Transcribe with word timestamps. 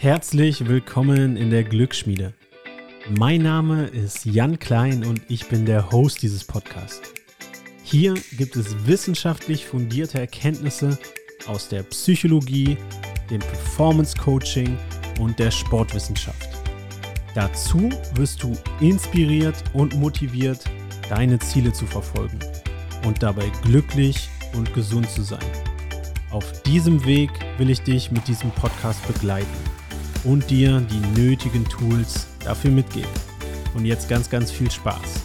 Herzlich 0.00 0.68
willkommen 0.68 1.36
in 1.36 1.50
der 1.50 1.64
Glücksschmiede. 1.64 2.32
Mein 3.18 3.42
Name 3.42 3.86
ist 3.86 4.24
Jan 4.24 4.60
Klein 4.60 5.04
und 5.04 5.22
ich 5.26 5.48
bin 5.48 5.66
der 5.66 5.90
Host 5.90 6.22
dieses 6.22 6.44
Podcasts. 6.44 7.12
Hier 7.82 8.14
gibt 8.36 8.54
es 8.54 8.86
wissenschaftlich 8.86 9.66
fundierte 9.66 10.20
Erkenntnisse 10.20 10.96
aus 11.48 11.68
der 11.68 11.82
Psychologie, 11.82 12.76
dem 13.28 13.40
Performance 13.40 14.16
Coaching 14.16 14.78
und 15.18 15.36
der 15.40 15.50
Sportwissenschaft. 15.50 16.48
Dazu 17.34 17.90
wirst 18.14 18.44
du 18.44 18.56
inspiriert 18.78 19.64
und 19.72 19.96
motiviert, 19.96 20.60
deine 21.08 21.40
Ziele 21.40 21.72
zu 21.72 21.86
verfolgen 21.86 22.38
und 23.04 23.20
dabei 23.20 23.50
glücklich 23.64 24.28
und 24.54 24.72
gesund 24.74 25.10
zu 25.10 25.22
sein. 25.22 25.50
Auf 26.30 26.62
diesem 26.62 27.04
Weg 27.04 27.30
will 27.56 27.68
ich 27.68 27.80
dich 27.80 28.12
mit 28.12 28.28
diesem 28.28 28.52
Podcast 28.52 29.04
begleiten 29.08 29.67
und 30.24 30.48
dir 30.50 30.80
die 30.80 31.20
nötigen 31.20 31.64
Tools 31.64 32.26
dafür 32.44 32.70
mitgeben. 32.70 33.10
Und 33.74 33.84
jetzt 33.84 34.08
ganz, 34.08 34.28
ganz 34.28 34.50
viel 34.50 34.70
Spaß. 34.70 35.24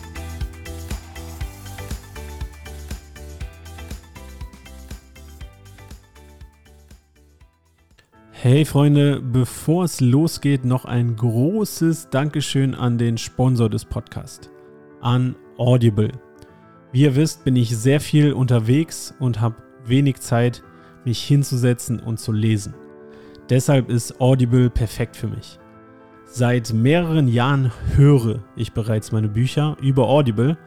Hey 8.31 8.65
Freunde, 8.65 9.21
bevor 9.21 9.85
es 9.85 10.01
losgeht, 10.01 10.65
noch 10.65 10.83
ein 10.83 11.15
großes 11.15 12.09
Dankeschön 12.09 12.75
an 12.75 12.97
den 12.97 13.17
Sponsor 13.17 13.69
des 13.69 13.85
Podcasts, 13.85 14.49
an 14.99 15.37
Audible. 15.57 16.11
Wie 16.91 17.03
ihr 17.03 17.15
wisst, 17.15 17.45
bin 17.45 17.55
ich 17.55 17.75
sehr 17.77 18.01
viel 18.01 18.33
unterwegs 18.33 19.13
und 19.17 19.39
habe 19.39 19.55
wenig 19.85 20.19
Zeit, 20.19 20.61
mich 21.05 21.23
hinzusetzen 21.23 22.01
und 22.01 22.19
zu 22.19 22.33
lesen. 22.33 22.75
Deshalb 23.49 23.89
ist 23.89 24.19
Audible 24.21 24.69
perfekt 24.69 25.15
für 25.15 25.27
mich. 25.27 25.59
Seit 26.25 26.73
mehreren 26.73 27.27
Jahren 27.27 27.71
höre 27.95 28.39
ich 28.55 28.73
bereits 28.73 29.11
meine 29.11 29.27
Bücher 29.27 29.77
über 29.81 30.07
Audible 30.07 30.57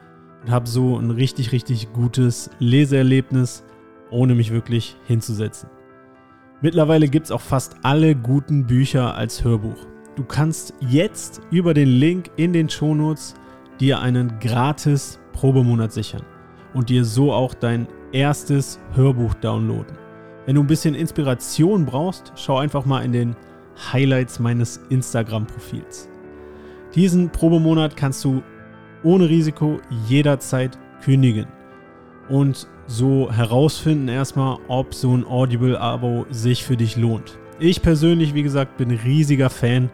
und 0.41 0.51
habe 0.51 0.67
so 0.67 0.97
ein 0.97 1.11
richtig, 1.11 1.51
richtig 1.51 1.91
gutes 1.91 2.49
Leseerlebnis, 2.59 3.63
ohne 4.11 4.35
mich 4.35 4.51
wirklich 4.51 4.95
hinzusetzen. 5.07 5.69
Mittlerweile 6.61 7.07
gibt 7.07 7.25
es 7.25 7.31
auch 7.31 7.41
fast 7.41 7.75
alle 7.83 8.15
guten 8.15 8.65
Bücher 8.65 9.15
als 9.15 9.43
Hörbuch. 9.43 9.85
Du 10.15 10.23
kannst 10.23 10.73
jetzt 10.79 11.41
über 11.51 11.73
den 11.73 11.89
Link 11.89 12.31
in 12.37 12.53
den 12.53 12.69
Shownotes 12.69 13.35
dir 13.79 13.99
einen 13.99 14.39
gratis 14.39 15.19
Probemonat 15.33 15.91
sichern 15.91 16.23
und 16.73 16.89
dir 16.89 17.03
so 17.03 17.33
auch 17.33 17.53
dein 17.53 17.87
erstes 18.11 18.79
Hörbuch 18.93 19.33
downloaden. 19.35 20.06
Wenn 20.47 20.55
du 20.55 20.63
ein 20.63 20.67
bisschen 20.67 20.95
Inspiration 20.95 21.85
brauchst, 21.85 22.31
schau 22.37 22.57
einfach 22.57 22.85
mal 22.85 23.03
in 23.03 23.11
den 23.11 23.35
Highlights 23.91 24.39
meines 24.39 24.79
Instagram-Profils. 24.89 26.07
Diesen 26.95 27.29
Probemonat 27.29 27.97
kannst 27.97 28.23
du 28.23 28.41
ohne 29.03 29.27
Risiko 29.27 29.81
jederzeit 30.07 30.79
kündigen 31.03 31.47
und 32.29 32.65
so 32.85 33.29
herausfinden 33.29 34.07
erstmal, 34.07 34.57
ob 34.69 34.93
so 34.93 35.17
ein 35.17 35.25
Audible-Abo 35.25 36.27
sich 36.29 36.63
für 36.63 36.77
dich 36.77 36.95
lohnt. 36.95 37.37
Ich 37.59 37.81
persönlich, 37.81 38.33
wie 38.33 38.43
gesagt, 38.43 38.77
bin 38.77 38.91
riesiger 38.91 39.49
Fan 39.49 39.89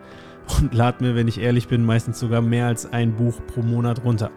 und 0.62 0.72
lade 0.72 1.04
mir, 1.04 1.16
wenn 1.16 1.28
ich 1.28 1.42
ehrlich 1.42 1.68
bin, 1.68 1.84
meistens 1.84 2.20
sogar 2.20 2.44
mehr 2.44 2.68
als 2.68 2.94
ein 2.94 3.16
Buch 3.16 3.42
pro 3.48 3.64
Monat 3.64 4.06
runter. 4.06 4.30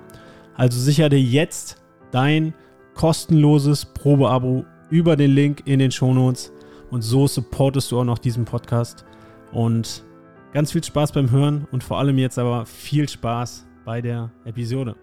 Also 0.55 0.81
sicher 0.81 1.11
dir 1.11 1.21
jetzt 1.21 1.77
dein 2.11 2.55
kostenloses 2.95 3.85
Probeabo 3.85 4.65
über 4.91 5.17
den 5.17 5.33
Link 5.33 5.63
in 5.67 5.79
den 5.79 5.91
Shownotes. 5.91 6.53
Und 6.91 7.03
so 7.03 7.27
supportest 7.27 7.91
du 7.91 8.01
auch 8.01 8.05
noch 8.05 8.19
diesen 8.19 8.45
Podcast. 8.45 9.05
Und 9.53 10.05
ganz 10.53 10.73
viel 10.73 10.83
Spaß 10.83 11.13
beim 11.13 11.31
Hören 11.31 11.67
und 11.71 11.85
vor 11.85 11.99
allem 11.99 12.19
jetzt 12.19 12.39
aber 12.39 12.67
viel 12.67 13.09
Spaß 13.09 13.67
bei 13.85 14.01
der 14.01 14.31
Episode. 14.45 14.97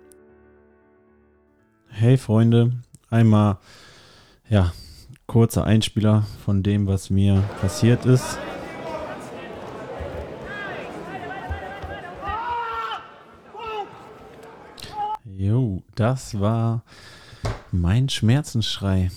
Hey 1.88 2.18
Freunde, 2.18 2.72
einmal 3.10 3.60
ja, 4.50 4.74
kurzer 5.28 5.66
Einspieler 5.66 6.26
von 6.44 6.64
dem, 6.64 6.88
was 6.88 7.10
mir 7.10 7.44
passiert 7.62 8.06
ist. 8.06 8.40
Jo, 15.24 15.84
das 15.96 16.40
war 16.40 16.84
mein 17.72 18.10
Schmerzensschrei. 18.10 19.12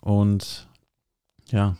Und 0.00 0.68
ja, 1.50 1.76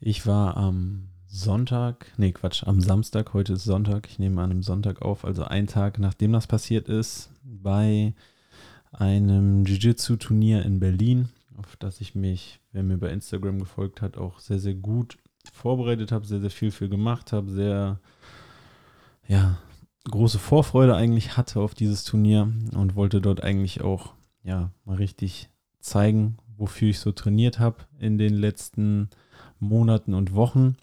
ich 0.00 0.26
war 0.26 0.56
am 0.56 1.08
Sonntag, 1.26 2.06
nee 2.16 2.32
Quatsch, 2.32 2.64
am 2.64 2.80
Samstag, 2.80 3.34
heute 3.34 3.54
ist 3.54 3.64
Sonntag, 3.64 4.08
ich 4.08 4.18
nehme 4.18 4.42
an 4.42 4.50
einem 4.50 4.62
Sonntag 4.62 5.02
auf, 5.02 5.24
also 5.24 5.44
einen 5.44 5.66
Tag 5.66 5.98
nachdem 5.98 6.32
das 6.32 6.46
passiert 6.46 6.88
ist, 6.88 7.30
bei 7.42 8.14
einem 8.92 9.64
Jiu-Jitsu-Turnier 9.64 10.64
in 10.64 10.80
Berlin, 10.80 11.28
auf 11.56 11.76
das 11.76 12.00
ich 12.00 12.14
mich, 12.14 12.60
wer 12.72 12.82
mir 12.82 12.96
bei 12.96 13.10
Instagram 13.10 13.58
gefolgt 13.58 14.00
hat, 14.02 14.16
auch 14.16 14.38
sehr, 14.38 14.58
sehr 14.58 14.74
gut 14.74 15.18
vorbereitet 15.52 16.12
habe, 16.12 16.26
sehr, 16.26 16.40
sehr 16.40 16.50
viel 16.50 16.70
für 16.70 16.88
gemacht 16.88 17.32
habe, 17.32 17.50
sehr, 17.50 18.00
ja, 19.26 19.58
große 20.04 20.38
Vorfreude 20.38 20.94
eigentlich 20.94 21.36
hatte 21.36 21.60
auf 21.60 21.74
dieses 21.74 22.04
Turnier 22.04 22.52
und 22.74 22.94
wollte 22.94 23.20
dort 23.20 23.42
eigentlich 23.42 23.82
auch, 23.82 24.14
ja, 24.42 24.70
mal 24.84 24.96
richtig 24.96 25.50
zeigen, 25.80 26.38
wofür 26.56 26.88
ich 26.88 26.98
so 26.98 27.12
trainiert 27.12 27.58
habe 27.58 27.84
in 27.98 28.18
den 28.18 28.34
letzten 28.34 29.10
Monaten 29.58 30.14
und 30.14 30.34
Wochen. 30.34 30.76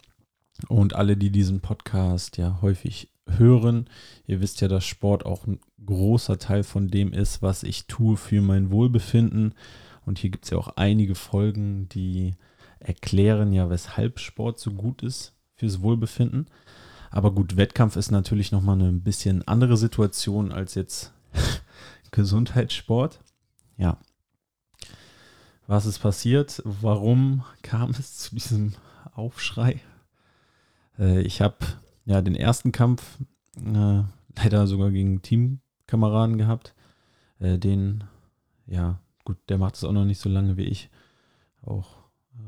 Und 0.68 0.94
alle, 0.94 1.16
die 1.16 1.30
diesen 1.30 1.60
Podcast 1.60 2.36
ja 2.36 2.58
häufig 2.62 3.10
hören, 3.26 3.88
ihr 4.26 4.40
wisst 4.40 4.60
ja, 4.60 4.68
dass 4.68 4.84
Sport 4.84 5.26
auch 5.26 5.46
ein 5.46 5.60
großer 5.84 6.38
Teil 6.38 6.62
von 6.62 6.88
dem 6.88 7.12
ist, 7.12 7.42
was 7.42 7.62
ich 7.62 7.86
tue 7.86 8.16
für 8.16 8.40
mein 8.40 8.70
Wohlbefinden. 8.70 9.54
Und 10.06 10.18
hier 10.18 10.30
gibt 10.30 10.44
es 10.44 10.50
ja 10.50 10.58
auch 10.58 10.76
einige 10.76 11.14
Folgen, 11.14 11.88
die 11.88 12.34
erklären 12.78 13.52
ja, 13.52 13.70
weshalb 13.70 14.20
Sport 14.20 14.58
so 14.58 14.72
gut 14.72 15.02
ist 15.02 15.32
fürs 15.56 15.82
Wohlbefinden. 15.82 16.46
Aber 17.10 17.32
gut, 17.32 17.56
Wettkampf 17.56 17.96
ist 17.96 18.10
natürlich 18.10 18.52
nochmal 18.52 18.76
eine 18.76 18.88
ein 18.88 19.02
bisschen 19.02 19.46
andere 19.46 19.76
Situation 19.76 20.52
als 20.52 20.74
jetzt 20.74 21.12
Gesundheitssport. 22.10 23.20
Ja, 23.76 23.98
was 25.66 25.86
ist 25.86 25.98
passiert? 25.98 26.62
Warum 26.64 27.44
kam 27.62 27.90
es 27.90 28.18
zu 28.18 28.34
diesem 28.34 28.74
Aufschrei? 29.14 29.80
Äh, 30.98 31.22
ich 31.22 31.40
habe 31.40 31.56
ja 32.04 32.20
den 32.22 32.34
ersten 32.34 32.72
Kampf 32.72 33.18
äh, 33.56 34.02
leider 34.36 34.66
sogar 34.66 34.90
gegen 34.90 35.22
Teamkameraden 35.22 36.38
gehabt. 36.38 36.74
Äh, 37.38 37.58
den, 37.58 38.04
ja, 38.66 39.00
gut, 39.24 39.38
der 39.48 39.58
macht 39.58 39.76
es 39.76 39.84
auch 39.84 39.92
noch 39.92 40.04
nicht 40.04 40.20
so 40.20 40.28
lange 40.28 40.56
wie 40.56 40.64
ich. 40.64 40.90
Auch 41.62 41.96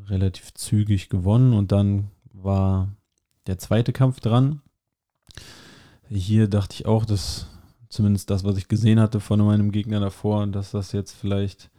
relativ 0.09 0.53
zügig 0.55 1.09
gewonnen 1.09 1.53
und 1.53 1.73
dann 1.73 2.11
war 2.33 2.95
der 3.47 3.59
zweite 3.59 3.93
Kampf 3.93 4.21
dran. 4.21 4.61
Hier 6.09 6.49
dachte 6.49 6.75
ich 6.75 6.87
auch, 6.87 7.05
dass 7.05 7.47
zumindest 7.89 8.31
das, 8.31 8.45
was 8.45 8.57
ich 8.57 8.69
gesehen 8.69 9.01
hatte 9.01 9.21
von 9.21 9.41
meinem 9.41 9.73
Gegner 9.73 10.01
davor, 10.01 10.47
dass 10.47 10.73
das 10.73 10.93
jetzt 10.93 11.13
vielleicht 11.13 11.71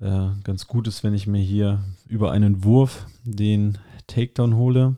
äh, 0.00 0.28
ganz 0.44 0.66
gut 0.66 0.88
ist, 0.88 1.04
wenn 1.04 1.14
ich 1.14 1.26
mir 1.26 1.42
hier 1.42 1.82
über 2.08 2.32
einen 2.32 2.64
Wurf 2.64 3.06
den 3.24 3.78
Takedown 4.06 4.56
hole. 4.56 4.96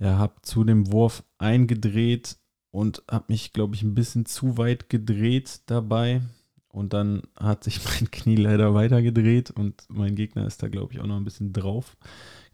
Ja, 0.00 0.18
habe 0.18 0.34
zu 0.42 0.64
dem 0.64 0.92
Wurf 0.92 1.24
eingedreht 1.38 2.36
und 2.70 3.02
habe 3.10 3.26
mich, 3.28 3.52
glaube 3.52 3.74
ich, 3.74 3.82
ein 3.82 3.94
bisschen 3.94 4.26
zu 4.26 4.56
weit 4.56 4.88
gedreht 4.88 5.62
dabei. 5.66 6.22
Und 6.68 6.92
dann 6.92 7.22
hat 7.36 7.64
sich 7.64 7.80
mein 7.84 8.10
Knie 8.10 8.36
leider 8.36 8.74
weiter 8.74 9.02
gedreht 9.02 9.50
und 9.50 9.84
mein 9.88 10.14
Gegner 10.14 10.46
ist 10.46 10.62
da, 10.62 10.68
glaube 10.68 10.92
ich, 10.92 11.00
auch 11.00 11.06
noch 11.06 11.16
ein 11.16 11.24
bisschen 11.24 11.52
drauf 11.52 11.96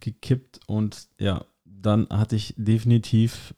gekippt. 0.00 0.61
Und 0.67 1.08
ja, 1.19 1.44
dann 1.64 2.08
hatte 2.08 2.37
ich 2.37 2.55
definitiv, 2.56 3.55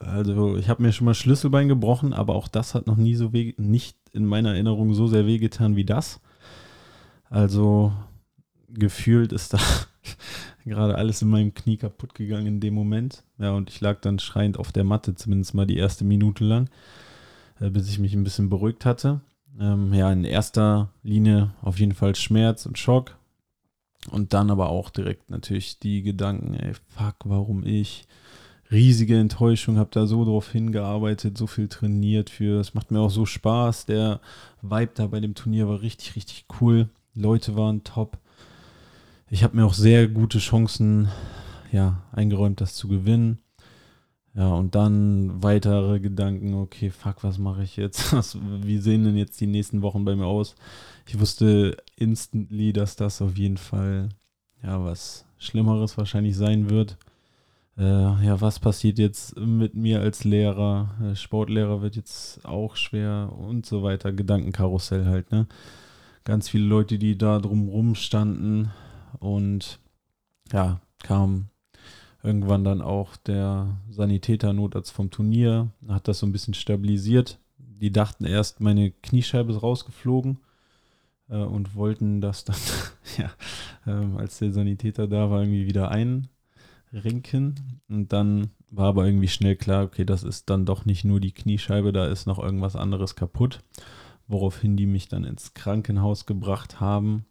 also 0.00 0.56
ich 0.56 0.68
habe 0.68 0.82
mir 0.82 0.92
schon 0.92 1.04
mal 1.04 1.14
Schlüsselbein 1.14 1.68
gebrochen, 1.68 2.12
aber 2.12 2.34
auch 2.34 2.48
das 2.48 2.74
hat 2.74 2.86
noch 2.86 2.96
nie 2.96 3.14
so 3.14 3.32
weh, 3.32 3.54
nicht 3.56 3.96
in 4.12 4.24
meiner 4.24 4.50
Erinnerung 4.50 4.94
so 4.94 5.06
sehr 5.06 5.26
wehgetan 5.26 5.76
wie 5.76 5.84
das. 5.84 6.20
Also 7.30 7.92
gefühlt 8.68 9.32
ist 9.32 9.54
da 9.54 9.58
gerade 10.64 10.96
alles 10.96 11.22
in 11.22 11.28
meinem 11.28 11.54
Knie 11.54 11.76
kaputt 11.76 12.14
gegangen 12.14 12.46
in 12.46 12.60
dem 12.60 12.74
Moment. 12.74 13.24
Ja, 13.38 13.52
und 13.52 13.70
ich 13.70 13.80
lag 13.80 14.00
dann 14.00 14.18
schreiend 14.18 14.58
auf 14.58 14.72
der 14.72 14.84
Matte, 14.84 15.14
zumindest 15.14 15.54
mal 15.54 15.66
die 15.66 15.76
erste 15.76 16.04
Minute 16.04 16.44
lang, 16.44 16.68
äh, 17.60 17.70
bis 17.70 17.88
ich 17.88 17.98
mich 17.98 18.14
ein 18.14 18.24
bisschen 18.24 18.48
beruhigt 18.48 18.84
hatte. 18.84 19.20
Ähm, 19.60 19.92
ja, 19.92 20.12
in 20.12 20.24
erster 20.24 20.90
Linie 21.02 21.54
auf 21.62 21.78
jeden 21.78 21.94
Fall 21.94 22.14
Schmerz 22.14 22.66
und 22.66 22.78
Schock. 22.78 23.16
Und 24.10 24.32
dann 24.32 24.50
aber 24.50 24.70
auch 24.70 24.90
direkt 24.90 25.28
natürlich 25.28 25.80
die 25.80 26.02
Gedanken, 26.02 26.54
ey, 26.54 26.72
fuck, 26.74 27.16
warum 27.24 27.66
ich? 27.66 28.06
Riesige 28.70 29.18
Enttäuschung, 29.18 29.78
habe 29.78 29.90
da 29.92 30.06
so 30.06 30.24
drauf 30.24 30.52
hingearbeitet, 30.52 31.38
so 31.38 31.46
viel 31.46 31.68
trainiert 31.68 32.30
für. 32.30 32.60
Es 32.60 32.74
macht 32.74 32.90
mir 32.90 33.00
auch 33.00 33.10
so 33.10 33.24
Spaß. 33.26 33.86
Der 33.86 34.20
Vibe 34.60 34.92
da 34.94 35.06
bei 35.06 35.20
dem 35.20 35.34
Turnier 35.34 35.68
war 35.68 35.80
richtig, 35.80 36.16
richtig 36.16 36.44
cool. 36.60 36.88
Leute 37.18 37.56
waren 37.56 37.84
top. 37.84 38.18
Ich 39.28 39.42
habe 39.44 39.56
mir 39.56 39.66
auch 39.66 39.74
sehr 39.74 40.08
gute 40.08 40.38
Chancen 40.38 41.08
ja, 41.72 42.02
eingeräumt, 42.12 42.60
das 42.60 42.74
zu 42.74 42.88
gewinnen. 42.88 43.38
Ja, 44.34 44.54
und 44.54 44.74
dann 44.76 45.42
weitere 45.42 45.98
Gedanken, 45.98 46.54
okay, 46.54 46.90
fuck, 46.90 47.24
was 47.24 47.38
mache 47.38 47.64
ich 47.64 47.76
jetzt? 47.76 48.12
Was, 48.12 48.38
wie 48.40 48.78
sehen 48.78 49.04
denn 49.04 49.16
jetzt 49.16 49.40
die 49.40 49.48
nächsten 49.48 49.82
Wochen 49.82 50.04
bei 50.04 50.14
mir 50.14 50.26
aus? 50.26 50.54
Ich 51.06 51.18
wusste 51.18 51.76
instantly, 51.96 52.72
dass 52.72 52.94
das 52.94 53.20
auf 53.20 53.36
jeden 53.36 53.56
Fall 53.56 54.10
ja 54.62 54.84
was 54.84 55.24
Schlimmeres 55.38 55.98
wahrscheinlich 55.98 56.36
sein 56.36 56.70
wird. 56.70 56.98
Äh, 57.76 57.82
ja, 57.82 58.40
was 58.40 58.58
passiert 58.58 58.98
jetzt 58.98 59.36
mit 59.38 59.74
mir 59.74 60.00
als 60.00 60.24
Lehrer? 60.24 60.90
Äh, 61.02 61.16
Sportlehrer 61.16 61.80
wird 61.80 61.96
jetzt 61.96 62.44
auch 62.44 62.76
schwer 62.76 63.32
und 63.36 63.66
so 63.66 63.82
weiter. 63.82 64.12
Gedankenkarussell 64.12 65.06
halt, 65.06 65.32
ne? 65.32 65.46
Ganz 66.28 66.50
viele 66.50 66.66
Leute, 66.66 66.98
die 66.98 67.16
da 67.16 67.38
drumrum 67.38 67.94
standen 67.94 68.70
und 69.18 69.80
ja, 70.52 70.78
kam 71.02 71.48
irgendwann 72.22 72.64
dann 72.64 72.82
auch 72.82 73.16
der 73.16 73.78
Sanitäter-Notarzt 73.88 74.92
vom 74.92 75.10
Turnier, 75.10 75.70
hat 75.88 76.06
das 76.06 76.18
so 76.18 76.26
ein 76.26 76.32
bisschen 76.32 76.52
stabilisiert. 76.52 77.38
Die 77.56 77.90
dachten 77.90 78.26
erst, 78.26 78.60
meine 78.60 78.90
Kniescheibe 78.90 79.52
ist 79.52 79.62
rausgeflogen 79.62 80.36
äh, 81.30 81.38
und 81.38 81.74
wollten 81.74 82.20
das 82.20 82.44
dann, 82.44 82.56
ja, 83.16 83.30
äh, 83.86 84.18
als 84.18 84.38
der 84.38 84.52
Sanitäter 84.52 85.08
da 85.08 85.30
war, 85.30 85.40
irgendwie 85.40 85.66
wieder 85.66 85.90
einrinken. 85.90 87.54
Und 87.88 88.12
dann 88.12 88.50
war 88.70 88.88
aber 88.88 89.06
irgendwie 89.06 89.28
schnell 89.28 89.56
klar, 89.56 89.82
okay, 89.82 90.04
das 90.04 90.24
ist 90.24 90.50
dann 90.50 90.66
doch 90.66 90.84
nicht 90.84 91.06
nur 91.06 91.20
die 91.20 91.32
Kniescheibe, 91.32 91.90
da 91.90 92.06
ist 92.06 92.26
noch 92.26 92.38
irgendwas 92.38 92.76
anderes 92.76 93.16
kaputt. 93.16 93.60
Woraufhin 94.28 94.76
die 94.76 94.86
mich 94.86 95.08
dann 95.08 95.24
ins 95.24 95.54
Krankenhaus 95.54 96.26
gebracht 96.26 96.80
haben 96.80 97.26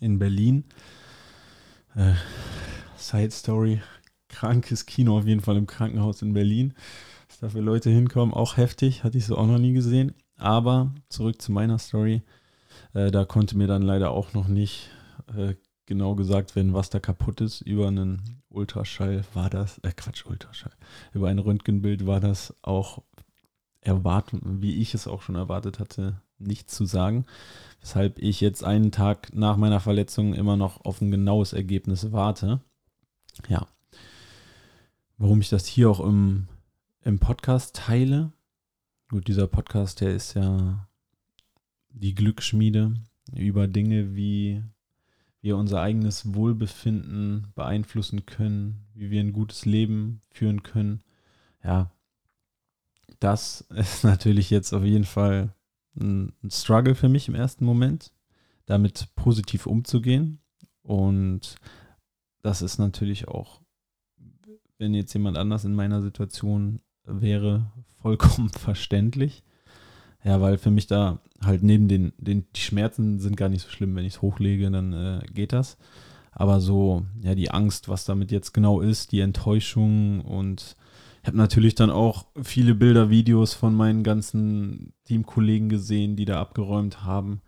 in 0.00 0.18
Berlin. 0.18 0.64
Äh, 1.94 2.14
Side 2.96 3.30
Story, 3.30 3.82
krankes 4.28 4.86
Kino 4.86 5.18
auf 5.18 5.26
jeden 5.26 5.42
Fall 5.42 5.56
im 5.56 5.66
Krankenhaus 5.66 6.22
in 6.22 6.32
Berlin. 6.32 6.74
Dass 7.28 7.38
dafür 7.38 7.62
Leute 7.62 7.90
hinkommen, 7.90 8.34
auch 8.34 8.56
heftig, 8.56 9.04
hatte 9.04 9.18
ich 9.18 9.26
so 9.26 9.36
auch 9.36 9.46
noch 9.46 9.58
nie 9.58 9.72
gesehen. 9.72 10.14
Aber 10.36 10.92
zurück 11.08 11.40
zu 11.40 11.52
meiner 11.52 11.78
Story. 11.78 12.22
Äh, 12.92 13.10
da 13.10 13.24
konnte 13.24 13.56
mir 13.56 13.66
dann 13.66 13.82
leider 13.82 14.10
auch 14.10 14.32
noch 14.32 14.48
nicht 14.48 14.90
äh, 15.36 15.54
genau 15.86 16.14
gesagt 16.14 16.56
werden, 16.56 16.72
was 16.74 16.90
da 16.90 16.98
kaputt 16.98 17.40
ist. 17.40 17.60
Über 17.60 17.88
einen 17.88 18.42
Ultraschall 18.48 19.24
war 19.34 19.50
das, 19.50 19.78
äh 19.78 19.92
Quatsch, 19.92 20.24
Ultraschall. 20.26 20.72
Über 21.12 21.28
ein 21.28 21.38
Röntgenbild 21.38 22.06
war 22.06 22.20
das 22.20 22.54
auch 22.62 23.02
erwartet, 23.84 24.40
wie 24.44 24.76
ich 24.80 24.94
es 24.94 25.06
auch 25.06 25.22
schon 25.22 25.36
erwartet 25.36 25.78
hatte, 25.78 26.20
nicht 26.38 26.70
zu 26.70 26.86
sagen. 26.86 27.26
Weshalb 27.80 28.18
ich 28.18 28.40
jetzt 28.40 28.64
einen 28.64 28.92
Tag 28.92 29.34
nach 29.34 29.56
meiner 29.56 29.80
Verletzung 29.80 30.34
immer 30.34 30.56
noch 30.56 30.84
auf 30.84 31.00
ein 31.00 31.10
genaues 31.10 31.52
Ergebnis 31.52 32.12
warte. 32.12 32.60
Ja, 33.48 33.66
warum 35.18 35.40
ich 35.40 35.50
das 35.50 35.66
hier 35.66 35.90
auch 35.90 36.00
im, 36.00 36.48
im 37.02 37.18
Podcast 37.18 37.76
teile. 37.76 38.32
Gut, 39.10 39.28
dieser 39.28 39.46
Podcast, 39.46 40.00
der 40.00 40.14
ist 40.14 40.34
ja 40.34 40.88
die 41.90 42.14
Glücksschmiede 42.14 42.94
über 43.34 43.68
Dinge, 43.68 44.16
wie 44.16 44.62
wir 45.40 45.58
unser 45.58 45.82
eigenes 45.82 46.34
Wohlbefinden 46.34 47.48
beeinflussen 47.54 48.24
können, 48.24 48.86
wie 48.94 49.10
wir 49.10 49.20
ein 49.20 49.34
gutes 49.34 49.66
Leben 49.66 50.22
führen 50.30 50.62
können. 50.62 51.02
Ja, 51.62 51.90
das 53.24 53.62
ist 53.74 54.04
natürlich 54.04 54.50
jetzt 54.50 54.72
auf 54.72 54.84
jeden 54.84 55.04
Fall 55.04 55.54
ein, 55.98 56.32
Struggle 56.48 56.94
für 56.94 57.08
mich 57.08 57.28
im 57.28 57.34
ersten 57.34 57.64
Moment, 57.64 58.12
damit 58.66 59.08
positiv 59.16 59.66
umzugehen. 59.66 60.40
Und 60.82 61.56
das 62.42 62.62
ist 62.62 62.78
natürlich 62.78 63.28
auch 63.28 63.64
wenn 64.78 64.94
jetzt 64.94 65.12
jemand 65.12 65.36
anders 65.36 65.64
in 65.64 65.74
meiner 65.74 66.02
Situation 66.02 66.80
wäre, 67.04 67.72
vollkommen 68.02 68.48
verständlich. 68.58 69.42
Ja, 70.24 70.40
weil 70.40 70.56
für 70.56 70.70
mich 70.70 70.86
da 70.86 71.20
halt 71.42 71.62
neben 71.62 71.86
den, 71.86 72.12
den 72.16 72.46
die 72.56 72.60
Schmerzen 72.60 73.18
sind 73.20 73.36
gar 73.36 73.50
nicht 73.50 73.62
so 73.62 73.68
schlimm, 73.68 73.94
wenn 73.94 74.06
ich 74.06 74.14
es 74.14 74.22
hochlege, 74.22 74.70
dann 74.70 74.92
äh, 74.92 75.20
geht 75.32 75.52
das. 75.52 75.76
Aber 76.32 76.60
so, 76.60 77.04
ja, 77.20 77.34
die 77.34 77.50
Angst, 77.50 77.88
was 77.88 78.04
damit 78.04 78.32
jetzt 78.32 78.52
genau 78.52 78.80
ist, 78.80 79.12
die 79.12 79.20
Enttäuschung 79.20 80.22
und 80.22 80.76
habe 81.26 81.36
natürlich 81.36 81.74
dann 81.74 81.90
auch 81.90 82.26
viele 82.42 82.74
Bilder, 82.74 83.10
Videos 83.10 83.54
von 83.54 83.74
meinen 83.74 84.02
ganzen 84.02 84.92
Teamkollegen 85.04 85.68
gesehen, 85.68 86.16
die 86.16 86.24
da 86.24 86.40
abgeräumt 86.40 87.04
haben. 87.04 87.40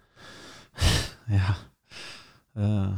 ja, 1.29 1.57
äh, 2.55 2.93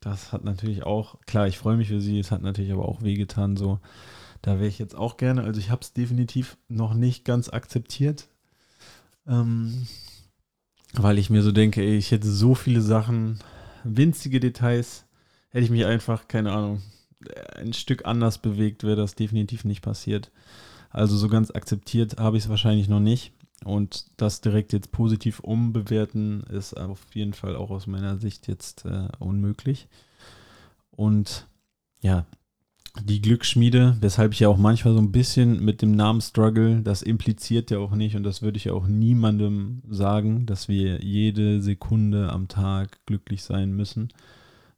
das 0.00 0.32
hat 0.32 0.44
natürlich 0.44 0.82
auch, 0.84 1.20
klar, 1.26 1.46
ich 1.46 1.58
freue 1.58 1.76
mich 1.76 1.88
für 1.88 2.00
sie, 2.00 2.18
es 2.18 2.30
hat 2.30 2.42
natürlich 2.42 2.72
aber 2.72 2.88
auch 2.88 3.02
wehgetan, 3.02 3.56
so. 3.56 3.80
Da 4.42 4.54
wäre 4.56 4.66
ich 4.66 4.78
jetzt 4.78 4.96
auch 4.96 5.16
gerne, 5.16 5.44
also 5.44 5.60
ich 5.60 5.70
habe 5.70 5.82
es 5.82 5.92
definitiv 5.92 6.56
noch 6.68 6.94
nicht 6.94 7.24
ganz 7.24 7.48
akzeptiert, 7.48 8.28
ähm, 9.26 9.86
weil 10.94 11.18
ich 11.18 11.30
mir 11.30 11.42
so 11.42 11.52
denke, 11.52 11.80
ey, 11.80 11.96
ich 11.96 12.10
hätte 12.10 12.28
so 12.28 12.56
viele 12.56 12.80
Sachen, 12.80 13.38
winzige 13.84 14.40
Details, 14.40 15.06
hätte 15.50 15.64
ich 15.64 15.70
mich 15.70 15.84
einfach, 15.84 16.26
keine 16.26 16.52
Ahnung, 16.52 16.82
ein 17.56 17.72
Stück 17.72 18.06
anders 18.06 18.38
bewegt, 18.38 18.84
wäre 18.84 18.96
das 18.96 19.14
definitiv 19.14 19.64
nicht 19.64 19.82
passiert. 19.82 20.30
Also 20.90 21.16
so 21.16 21.28
ganz 21.28 21.50
akzeptiert 21.50 22.18
habe 22.18 22.36
ich 22.36 22.44
es 22.44 22.50
wahrscheinlich 22.50 22.88
noch 22.88 23.00
nicht. 23.00 23.32
Und 23.64 24.06
das 24.16 24.40
direkt 24.40 24.72
jetzt 24.72 24.92
positiv 24.92 25.40
umbewerten 25.40 26.42
ist 26.50 26.74
auf 26.74 27.00
jeden 27.14 27.32
Fall 27.32 27.56
auch 27.56 27.70
aus 27.70 27.86
meiner 27.86 28.18
Sicht 28.18 28.48
jetzt 28.48 28.84
äh, 28.84 29.08
unmöglich. 29.18 29.88
Und 30.90 31.46
ja, 32.00 32.26
die 33.00 33.22
Glücksschmiede, 33.22 33.96
weshalb 34.00 34.32
ich 34.32 34.40
ja 34.40 34.48
auch 34.48 34.58
manchmal 34.58 34.94
so 34.94 35.00
ein 35.00 35.12
bisschen 35.12 35.64
mit 35.64 35.80
dem 35.80 35.92
Namen 35.92 36.20
Struggle, 36.20 36.82
das 36.82 37.02
impliziert 37.02 37.70
ja 37.70 37.78
auch 37.78 37.94
nicht 37.94 38.16
und 38.16 38.22
das 38.22 38.42
würde 38.42 38.58
ich 38.58 38.64
ja 38.64 38.74
auch 38.74 38.86
niemandem 38.86 39.82
sagen, 39.88 40.44
dass 40.44 40.68
wir 40.68 41.02
jede 41.02 41.62
Sekunde 41.62 42.30
am 42.30 42.48
Tag 42.48 43.04
glücklich 43.06 43.44
sein 43.44 43.72
müssen. 43.72 44.12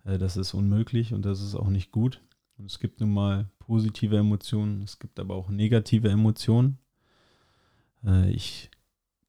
Äh, 0.04 0.18
das 0.18 0.36
ist 0.36 0.54
unmöglich 0.54 1.12
und 1.12 1.24
das 1.24 1.42
ist 1.42 1.54
auch 1.54 1.68
nicht 1.68 1.90
gut. 1.90 2.20
Und 2.56 2.66
es 2.66 2.78
gibt 2.78 3.00
nun 3.00 3.12
mal 3.12 3.48
positive 3.58 4.16
Emotionen, 4.16 4.82
es 4.82 4.98
gibt 4.98 5.18
aber 5.18 5.34
auch 5.34 5.48
negative 5.48 6.08
Emotionen. 6.08 6.78
Äh, 8.04 8.30
ich 8.30 8.70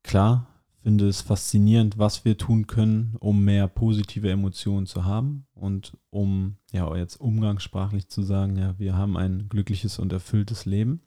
klar, 0.04 0.48
finde 0.86 1.07
es 1.07 1.22
faszinierend, 1.22 1.98
was 1.98 2.25
wir 2.25 2.38
tun 2.38 2.68
können, 2.68 3.16
um 3.19 3.44
mehr 3.44 3.68
positive 3.68 4.30
Emotionen 4.30 4.86
zu 4.86 5.04
haben 5.04 5.48
und 5.56 5.98
um, 6.12 6.57
ja, 6.72 6.95
jetzt 6.95 7.19
umgangssprachlich 7.19 8.07
zu 8.07 8.22
sagen, 8.22 8.56
ja, 8.57 8.77
wir 8.77 8.95
haben 8.95 9.18
ein 9.18 9.50
glückliches 9.50 9.98
und 9.98 10.13
erfülltes 10.13 10.65
Leben. 10.65 11.01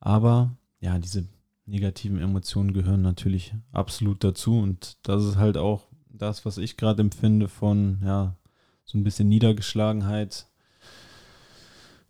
Aber 0.00 0.56
ja, 0.80 0.98
diese 0.98 1.28
negativen 1.66 2.18
Emotionen 2.18 2.72
gehören 2.72 3.02
natürlich 3.02 3.54
absolut 3.70 4.24
dazu 4.24 4.58
und 4.58 4.98
das 5.04 5.24
ist 5.24 5.36
halt 5.36 5.56
auch 5.56 5.86
das, 6.08 6.44
was 6.44 6.58
ich 6.58 6.76
gerade 6.76 7.00
empfinde 7.00 7.46
von, 7.46 8.00
ja, 8.04 8.36
so 8.84 8.98
ein 8.98 9.04
bisschen 9.04 9.28
Niedergeschlagenheit, 9.28 10.48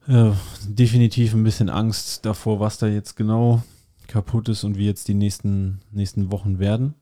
äh, 0.06 0.32
definitiv 0.68 1.34
ein 1.34 1.44
bisschen 1.44 1.70
Angst 1.70 2.24
davor, 2.24 2.60
was 2.60 2.78
da 2.78 2.86
jetzt 2.86 3.16
genau 3.16 3.62
kaputt 4.06 4.48
ist 4.48 4.64
und 4.64 4.76
wie 4.76 4.86
jetzt 4.86 5.08
die 5.08 5.14
nächsten, 5.14 5.80
nächsten 5.90 6.30
Wochen 6.30 6.58
werden. 6.58 6.94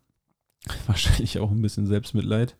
Wahrscheinlich 0.87 1.39
auch 1.39 1.51
ein 1.51 1.63
bisschen 1.63 1.87
Selbstmitleid. 1.87 2.57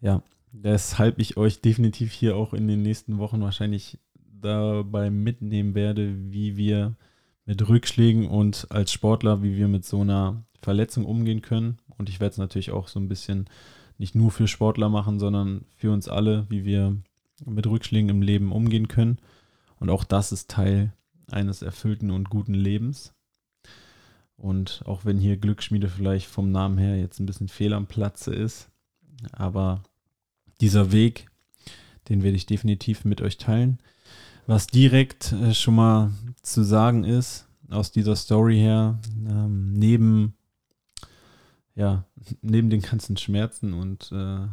Ja, 0.00 0.22
weshalb 0.52 1.18
ich 1.18 1.36
euch 1.36 1.60
definitiv 1.60 2.12
hier 2.12 2.36
auch 2.36 2.54
in 2.54 2.68
den 2.68 2.82
nächsten 2.82 3.18
Wochen 3.18 3.40
wahrscheinlich 3.40 3.98
dabei 4.40 5.10
mitnehmen 5.10 5.74
werde, 5.74 6.14
wie 6.32 6.56
wir 6.56 6.96
mit 7.44 7.68
Rückschlägen 7.68 8.26
und 8.28 8.66
als 8.70 8.92
Sportler, 8.92 9.42
wie 9.42 9.56
wir 9.56 9.68
mit 9.68 9.84
so 9.84 10.00
einer 10.02 10.44
Verletzung 10.62 11.04
umgehen 11.04 11.42
können. 11.42 11.78
Und 11.96 12.08
ich 12.08 12.20
werde 12.20 12.32
es 12.32 12.38
natürlich 12.38 12.70
auch 12.70 12.88
so 12.88 13.00
ein 13.00 13.08
bisschen 13.08 13.48
nicht 13.96 14.14
nur 14.14 14.30
für 14.30 14.46
Sportler 14.46 14.88
machen, 14.88 15.18
sondern 15.18 15.64
für 15.74 15.90
uns 15.90 16.08
alle, 16.08 16.46
wie 16.48 16.64
wir 16.64 16.96
mit 17.44 17.66
Rückschlägen 17.66 18.10
im 18.10 18.22
Leben 18.22 18.52
umgehen 18.52 18.88
können. 18.88 19.18
Und 19.78 19.90
auch 19.90 20.04
das 20.04 20.32
ist 20.32 20.50
Teil 20.50 20.92
eines 21.30 21.62
erfüllten 21.62 22.10
und 22.10 22.30
guten 22.30 22.54
Lebens. 22.54 23.12
Und 24.36 24.82
auch 24.86 25.04
wenn 25.04 25.18
hier 25.18 25.36
Glücksschmiede 25.36 25.88
vielleicht 25.88 26.26
vom 26.26 26.52
Namen 26.52 26.78
her 26.78 26.96
jetzt 26.96 27.18
ein 27.18 27.26
bisschen 27.26 27.48
fehl 27.48 27.72
am 27.72 27.86
Platze 27.86 28.32
ist, 28.32 28.70
aber 29.32 29.82
dieser 30.60 30.92
Weg, 30.92 31.28
den 32.08 32.22
werde 32.22 32.36
ich 32.36 32.46
definitiv 32.46 33.04
mit 33.04 33.20
euch 33.20 33.36
teilen. 33.36 33.78
Was 34.46 34.66
direkt 34.66 35.32
äh, 35.32 35.54
schon 35.54 35.74
mal 35.74 36.12
zu 36.42 36.62
sagen 36.62 37.04
ist, 37.04 37.46
aus 37.68 37.90
dieser 37.90 38.16
Story 38.16 38.56
her, 38.56 38.98
ähm, 39.28 39.74
neben, 39.74 40.34
ja, 41.74 42.04
neben 42.40 42.70
den 42.70 42.80
ganzen 42.80 43.16
Schmerzen 43.16 43.74
und 43.74 44.10
äh, 44.12 44.46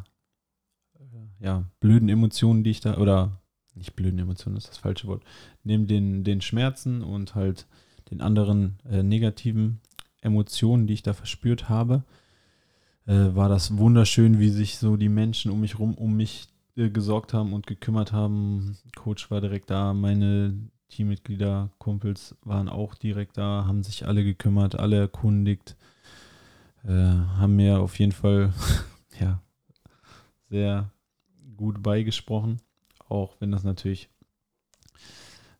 ja, 1.45 1.63
blöden 1.79 2.09
Emotionen, 2.09 2.63
die 2.63 2.71
ich 2.71 2.81
da, 2.81 2.97
oder 2.97 3.39
nicht 3.75 3.95
blöden 3.95 4.17
Emotionen 4.17 4.57
ist 4.57 4.67
das 4.67 4.79
falsche 4.79 5.05
Wort, 5.05 5.23
neben 5.63 5.85
den, 5.85 6.23
den 6.23 6.41
Schmerzen 6.41 7.03
und 7.03 7.35
halt 7.35 7.67
den 8.09 8.19
anderen 8.19 8.79
äh, 8.89 9.03
negativen 9.03 9.79
Emotionen, 10.21 10.87
die 10.87 10.95
ich 10.95 11.03
da 11.03 11.13
verspürt 11.13 11.69
habe, 11.69 12.03
äh, 13.05 13.35
war 13.35 13.47
das 13.47 13.77
wunderschön, 13.77 14.39
wie 14.39 14.49
sich 14.49 14.79
so 14.79 14.97
die 14.97 15.09
Menschen 15.09 15.51
um 15.51 15.61
mich 15.61 15.77
rum 15.77 15.93
um 15.93 16.17
mich 16.17 16.47
äh, 16.77 16.89
gesorgt 16.89 17.33
haben 17.33 17.53
und 17.53 17.67
gekümmert 17.67 18.11
haben. 18.11 18.75
Coach 18.95 19.29
war 19.29 19.39
direkt 19.39 19.69
da, 19.69 19.93
meine 19.93 20.57
Teammitglieder, 20.89 21.69
Kumpels 21.77 22.35
waren 22.41 22.69
auch 22.69 22.95
direkt 22.95 23.37
da, 23.37 23.65
haben 23.67 23.83
sich 23.83 24.07
alle 24.07 24.23
gekümmert, 24.23 24.79
alle 24.79 24.97
erkundigt, 24.97 25.75
äh, 26.83 26.89
haben 26.89 27.55
mir 27.55 27.81
auf 27.81 27.99
jeden 27.99 28.13
Fall 28.13 28.51
ja, 29.19 29.43
sehr 30.49 30.89
gut 31.55 31.81
beigesprochen, 31.81 32.61
auch 33.07 33.35
wenn 33.39 33.51
das 33.51 33.63
natürlich, 33.63 34.09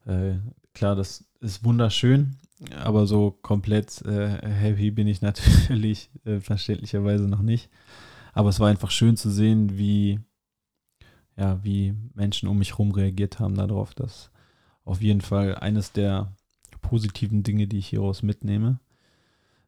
äh, 0.06 0.36
klar, 0.74 0.96
das 0.96 1.25
ist 1.40 1.64
wunderschön, 1.64 2.38
aber 2.75 3.06
so 3.06 3.32
komplett 3.32 4.02
äh, 4.04 4.48
happy 4.48 4.92
bin 4.92 5.08
ich 5.08 5.22
natürlich 5.24 6.10
äh, 6.25 6.40
verständlicherweise 6.40 7.28
noch 7.28 7.42
nicht. 7.42 7.70
Aber 8.34 8.50
es 8.50 8.60
war 8.60 8.70
einfach 8.70 8.92
schön 8.92 9.16
zu 9.16 9.30
sehen, 9.30 9.78
wie, 9.78 10.20
ja, 11.38 11.64
wie 11.64 11.94
Menschen 12.14 12.50
um 12.50 12.60
mich 12.60 12.72
herum 12.72 12.92
reagiert 12.92 13.40
haben 13.40 13.56
darauf. 13.56 13.94
Das 13.94 14.30
auf 14.84 15.02
jeden 15.02 15.22
Fall 15.22 15.56
eines 15.56 15.94
der 15.94 16.34
positiven 16.82 17.44
Dinge, 17.44 17.68
die 17.68 17.80
ich 17.80 17.88
hieraus 17.88 18.24
mitnehme. 18.24 18.80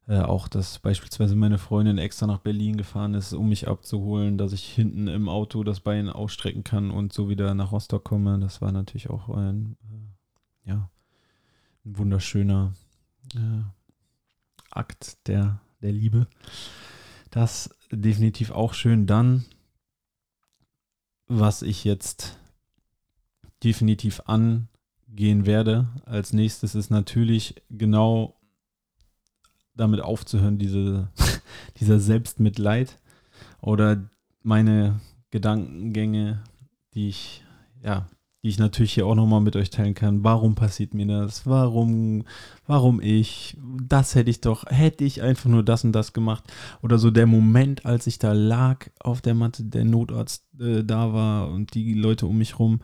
Äh, 0.07 0.19
auch, 0.19 0.47
dass 0.47 0.79
beispielsweise 0.79 1.35
meine 1.35 1.57
Freundin 1.57 1.97
extra 1.97 2.27
nach 2.27 2.39
Berlin 2.39 2.77
gefahren 2.77 3.13
ist, 3.13 3.33
um 3.33 3.49
mich 3.49 3.67
abzuholen, 3.67 4.37
dass 4.37 4.53
ich 4.53 4.63
hinten 4.63 5.09
im 5.09 5.27
Auto 5.27 5.65
das 5.65 5.81
Bein 5.81 6.09
ausstrecken 6.09 6.63
kann 6.63 6.91
und 6.91 7.11
so 7.11 7.27
wieder 7.27 7.53
nach 7.53 7.73
Rostock 7.73 8.05
komme. 8.05 8.39
Das 8.39 8.61
war 8.61 8.71
natürlich 8.71 9.09
auch 9.09 9.27
ein, 9.29 9.75
äh, 9.83 10.69
ja, 10.69 10.89
ein 11.85 11.97
wunderschöner 11.97 12.73
äh, 13.35 13.63
Akt 14.71 15.27
der, 15.27 15.59
der 15.81 15.91
Liebe. 15.91 16.27
Das 17.29 17.75
definitiv 17.91 18.51
auch 18.51 18.73
schön. 18.73 19.07
Dann, 19.07 19.43
was 21.27 21.61
ich 21.61 21.83
jetzt 21.83 22.39
definitiv 23.61 24.21
angehen 24.21 25.45
werde 25.45 25.89
als 26.05 26.31
nächstes, 26.31 26.75
ist 26.75 26.91
natürlich 26.91 27.55
genau 27.69 28.36
damit 29.77 30.01
aufzuhören, 30.01 30.57
diese, 30.57 31.09
dieser 31.79 31.99
Selbstmitleid 31.99 32.99
oder 33.61 34.09
meine 34.43 34.99
Gedankengänge, 35.31 36.43
die 36.93 37.09
ich 37.09 37.43
ja 37.83 38.07
die 38.43 38.49
ich 38.49 38.59
natürlich 38.59 38.93
hier 38.93 39.05
auch 39.07 39.15
nochmal 39.15 39.41
mit 39.41 39.55
euch 39.55 39.71
teilen 39.71 39.95
kann. 39.95 40.23
Warum 40.23 40.55
passiert 40.55 40.93
mir 40.93 41.07
das? 41.07 41.45
Warum, 41.45 42.23
warum 42.67 43.01
ich? 43.01 43.57
Das 43.83 44.15
hätte 44.15 44.29
ich 44.29 44.41
doch, 44.41 44.65
hätte 44.67 45.03
ich 45.03 45.21
einfach 45.21 45.49
nur 45.49 45.63
das 45.63 45.83
und 45.83 45.91
das 45.91 46.13
gemacht. 46.13 46.43
Oder 46.81 46.99
so 46.99 47.09
der 47.09 47.25
Moment, 47.25 47.85
als 47.85 48.07
ich 48.07 48.19
da 48.19 48.33
lag 48.33 48.87
auf 48.99 49.21
der 49.21 49.33
Matte, 49.33 49.63
der 49.63 49.85
Notarzt 49.85 50.45
äh, 50.59 50.83
da 50.83 51.11
war 51.13 51.49
und 51.49 51.73
die 51.73 51.93
Leute 51.93 52.27
um 52.27 52.37
mich 52.37 52.59
rum. 52.59 52.79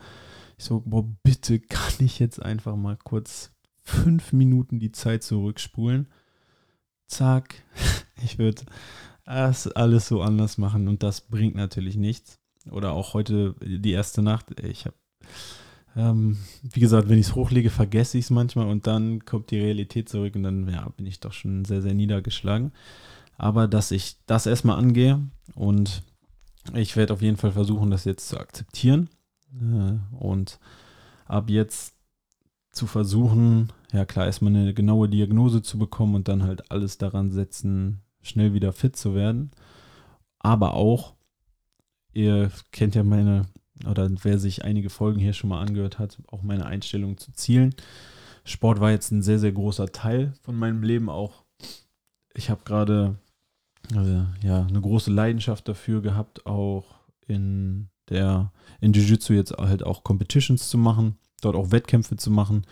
Ich 0.58 0.64
so, 0.64 0.82
boah, 0.84 1.08
bitte 1.22 1.60
kann 1.60 1.94
ich 2.00 2.18
jetzt 2.18 2.42
einfach 2.42 2.76
mal 2.76 2.98
kurz 3.02 3.52
fünf 3.84 4.32
Minuten 4.32 4.80
die 4.80 4.92
Zeit 4.92 5.22
zurückspulen. 5.22 6.08
Zack, 7.06 7.54
ich 8.24 8.38
würde 8.38 8.62
das 9.24 9.68
alles 9.68 10.08
so 10.08 10.22
anders 10.22 10.58
machen 10.58 10.88
und 10.88 11.02
das 11.02 11.20
bringt 11.22 11.54
natürlich 11.54 11.96
nichts. 11.96 12.38
Oder 12.70 12.92
auch 12.92 13.14
heute 13.14 13.54
die 13.60 13.92
erste 13.92 14.22
Nacht. 14.22 14.58
Ich 14.60 14.86
habe 14.86 14.96
ähm, 15.96 16.38
wie 16.62 16.80
gesagt, 16.80 17.08
wenn 17.08 17.18
ich 17.18 17.28
es 17.28 17.34
hochlege, 17.34 17.70
vergesse 17.70 18.18
ich 18.18 18.24
es 18.24 18.30
manchmal 18.30 18.66
und 18.66 18.86
dann 18.86 19.24
kommt 19.24 19.50
die 19.50 19.60
Realität 19.60 20.08
zurück 20.08 20.34
und 20.34 20.42
dann 20.42 20.68
ja, 20.68 20.88
bin 20.96 21.06
ich 21.06 21.20
doch 21.20 21.32
schon 21.32 21.64
sehr, 21.64 21.82
sehr 21.82 21.94
niedergeschlagen. 21.94 22.72
Aber 23.36 23.68
dass 23.68 23.90
ich 23.90 24.16
das 24.26 24.46
erstmal 24.46 24.78
angehe 24.78 25.20
und 25.54 26.02
ich 26.74 26.96
werde 26.96 27.12
auf 27.12 27.22
jeden 27.22 27.36
Fall 27.36 27.52
versuchen, 27.52 27.90
das 27.90 28.04
jetzt 28.04 28.28
zu 28.28 28.38
akzeptieren 28.38 29.08
äh, 29.60 29.98
und 30.16 30.58
ab 31.26 31.48
jetzt 31.48 31.93
zu 32.74 32.86
versuchen, 32.86 33.72
ja 33.92 34.04
klar, 34.04 34.26
erstmal 34.26 34.54
eine 34.54 34.74
genaue 34.74 35.08
Diagnose 35.08 35.62
zu 35.62 35.78
bekommen 35.78 36.14
und 36.14 36.28
dann 36.28 36.42
halt 36.42 36.70
alles 36.70 36.98
daran 36.98 37.30
setzen, 37.30 38.00
schnell 38.22 38.54
wieder 38.54 38.72
fit 38.72 38.96
zu 38.96 39.14
werden. 39.14 39.50
Aber 40.38 40.74
auch, 40.74 41.14
ihr 42.12 42.50
kennt 42.72 42.94
ja 42.94 43.04
meine 43.04 43.46
oder 43.88 44.08
wer 44.22 44.38
sich 44.38 44.64
einige 44.64 44.90
Folgen 44.90 45.18
hier 45.18 45.32
schon 45.32 45.50
mal 45.50 45.60
angehört 45.60 45.98
hat, 45.98 46.18
auch 46.28 46.42
meine 46.42 46.66
Einstellung 46.66 47.18
zu 47.18 47.32
Zielen. 47.32 47.74
Sport 48.44 48.80
war 48.80 48.90
jetzt 48.90 49.10
ein 49.10 49.22
sehr, 49.22 49.38
sehr 49.38 49.52
großer 49.52 49.90
Teil 49.90 50.34
von 50.42 50.54
meinem 50.54 50.82
Leben 50.82 51.08
auch. 51.08 51.44
Ich 52.34 52.50
habe 52.50 52.62
gerade 52.64 53.16
also, 53.94 54.24
ja, 54.42 54.66
eine 54.66 54.80
große 54.80 55.10
Leidenschaft 55.10 55.68
dafür 55.68 56.00
gehabt, 56.00 56.46
auch 56.46 56.84
in 57.26 57.88
der 58.08 58.52
in 58.80 58.92
Jiu-Jitsu 58.92 59.32
jetzt 59.32 59.52
halt 59.52 59.82
auch 59.82 60.04
Competitions 60.04 60.68
zu 60.68 60.78
machen, 60.78 61.16
dort 61.44 61.56
auch 61.56 61.70
Wettkämpfe 61.70 62.16
zu 62.16 62.30
machen. 62.30 62.64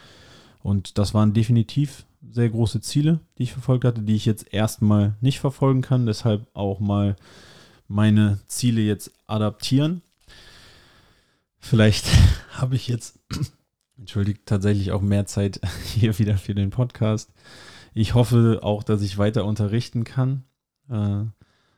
Und 0.62 0.98
das 0.98 1.14
waren 1.14 1.32
definitiv 1.32 2.04
sehr 2.30 2.48
große 2.48 2.80
Ziele, 2.80 3.20
die 3.38 3.44
ich 3.44 3.52
verfolgt 3.52 3.84
hatte, 3.84 4.02
die 4.02 4.14
ich 4.14 4.26
jetzt 4.26 4.52
erstmal 4.52 5.16
nicht 5.20 5.40
verfolgen 5.40 5.82
kann. 5.82 6.06
Deshalb 6.06 6.46
auch 6.54 6.80
mal 6.80 7.16
meine 7.88 8.38
Ziele 8.46 8.80
jetzt 8.80 9.12
adaptieren 9.26 10.02
Vielleicht 11.62 12.06
habe 12.52 12.74
ich 12.74 12.88
jetzt, 12.88 13.18
entschuldigt, 13.96 14.42
tatsächlich 14.44 14.92
auch 14.92 15.00
mehr 15.00 15.24
Zeit 15.26 15.60
hier 15.94 16.18
wieder 16.18 16.36
für 16.36 16.54
den 16.54 16.70
Podcast. 16.70 17.32
Ich 17.94 18.14
hoffe 18.14 18.60
auch, 18.62 18.82
dass 18.82 19.00
ich 19.00 19.16
weiter 19.16 19.44
unterrichten 19.44 20.04
kann. 20.04 20.44
Äh, 20.90 21.24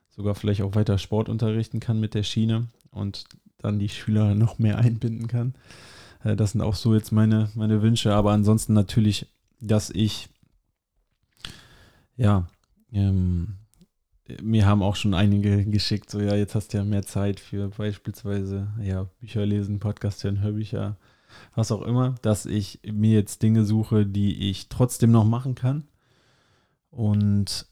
sogar 0.09 0.35
vielleicht 0.35 0.63
auch 0.63 0.75
weiter 0.75 0.99
Sport 0.99 1.29
unterrichten 1.29 1.81
kann 1.81 2.01
mit 2.01 2.15
der 2.15 2.23
Schiene 2.23 2.69
und 2.91 3.25
dann 3.59 3.79
die 3.79 3.89
Schüler 3.89 4.35
noch 4.35 4.59
mehr 4.59 4.79
einbinden 4.79 5.29
kann. 5.29 5.55
Äh, 6.25 6.37
das 6.37 6.53
sind 6.53 6.63
auch 6.63 6.75
so 6.75 6.95
jetzt 6.95 7.13
meine, 7.13 7.51
meine 7.55 7.83
Wünsche. 7.83 8.15
Aber 8.15 8.33
ansonsten 8.33 8.73
natürlich, 8.73 9.27
dass 9.61 9.91
ich 9.91 10.29
ja 12.17 12.49
ähm, 12.93 13.59
mir 14.43 14.67
haben 14.67 14.83
auch 14.83 14.97
schon 14.97 15.15
einige 15.15 15.65
geschickt, 15.67 16.11
so 16.11 16.21
ja, 16.21 16.35
jetzt 16.35 16.55
hast 16.55 16.73
du 16.73 16.79
ja 16.79 16.85
mehr 16.85 17.03
Zeit 17.03 17.41
für 17.41 17.69
beispielsweise 17.69 18.69
ja, 18.81 19.05
Bücher 19.21 19.45
lesen, 19.45 19.81
Podcast 19.81 20.25
hören, 20.25 20.41
Hörbücher, 20.41 20.97
was 21.55 21.73
auch 21.73 21.83
immer, 21.83 22.15
dass 22.23 22.47
ich 22.47 22.81
mir 22.91 23.13
jetzt 23.13 23.43
Dinge 23.43 23.65
suche, 23.65 24.07
die 24.07 24.51
ich 24.51 24.69
trotzdem 24.69 25.11
noch 25.11 25.25
machen 25.25 25.55
kann 25.55 25.85
und 26.91 27.67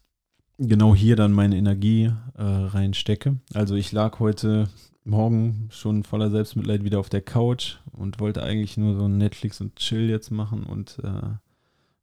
genau 0.59 0.95
hier 0.95 1.17
dann 1.17 1.33
meine 1.33 1.57
Energie 1.57 2.13
äh, 2.35 2.43
reinstecke. 2.43 3.37
Also 3.55 3.75
ich 3.75 3.93
lag 3.93 4.19
heute 4.19 4.69
Morgen 5.05 5.69
schon 5.71 6.03
voller 6.03 6.31
Selbstmitleid 6.31 6.85
wieder 6.85 7.01
auf 7.01 7.09
der 7.09 7.23
Couch 7.23 7.79
und 7.93 8.21
wollte 8.21 8.43
eigentlich 8.43 8.77
nur 8.77 8.95
so 8.97 9.09
Netflix 9.09 9.61
und 9.61 9.77
Chill 9.77 10.09
jetzt 10.09 10.31
machen 10.31 10.65
und 10.65 10.99
äh, 11.03 11.35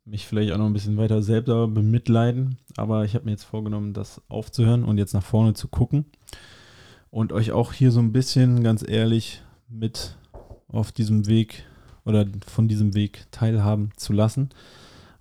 mich 0.06 0.26
vielleicht 0.26 0.52
auch 0.52 0.58
noch 0.58 0.66
ein 0.66 0.74
bisschen 0.74 0.98
weiter 0.98 1.22
selber 1.22 1.68
bemitleiden. 1.68 2.58
Aber 2.78 3.06
ich 3.06 3.16
habe 3.16 3.26
mir 3.26 3.32
jetzt 3.32 3.44
vorgenommen, 3.44 3.94
das 3.94 4.22
aufzuhören 4.28 4.84
und 4.84 4.98
jetzt 4.98 5.14
nach 5.14 5.24
vorne 5.24 5.54
zu 5.54 5.68
gucken. 5.68 6.06
Und 7.10 7.34
euch 7.34 7.52
auch 7.52 7.74
hier 7.74 7.92
so 7.92 8.00
ein 8.00 8.12
bisschen, 8.12 8.64
ganz 8.64 8.88
ehrlich, 8.88 9.42
mit 9.68 10.16
auf 10.68 10.92
diesem 10.92 11.28
Weg 11.28 11.66
oder 12.06 12.26
von 12.46 12.68
diesem 12.68 12.94
Weg 12.94 13.28
teilhaben 13.32 13.92
zu 13.98 14.14
lassen. 14.14 14.50